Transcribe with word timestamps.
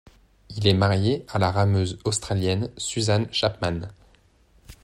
Il 0.57 0.65
est 0.65 0.73
marié 0.73 1.23
à 1.27 1.37
la 1.37 1.51
rameuse 1.51 1.99
australienne 2.05 2.71
Susan 2.75 3.25
Chapman. 3.31 3.81